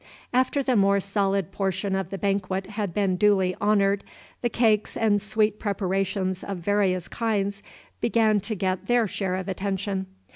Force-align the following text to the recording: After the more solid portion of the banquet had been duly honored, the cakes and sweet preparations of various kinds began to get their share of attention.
After 0.33 0.63
the 0.63 0.75
more 0.75 0.99
solid 0.99 1.51
portion 1.51 1.95
of 1.95 2.09
the 2.09 2.17
banquet 2.17 2.65
had 2.71 2.91
been 2.91 3.17
duly 3.17 3.55
honored, 3.61 4.03
the 4.41 4.49
cakes 4.49 4.97
and 4.97 5.21
sweet 5.21 5.59
preparations 5.59 6.43
of 6.43 6.57
various 6.57 7.07
kinds 7.07 7.61
began 7.99 8.39
to 8.39 8.55
get 8.55 8.87
their 8.87 9.05
share 9.07 9.35
of 9.35 9.47
attention. 9.47 10.07